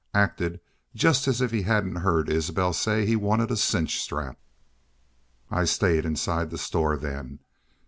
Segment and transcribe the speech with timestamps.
[0.15, 0.59] Acted
[0.95, 4.39] jest as if he hedn't heerd Isbel say he wanted a cinch strap.
[5.51, 7.37] "I stayed inside the store then.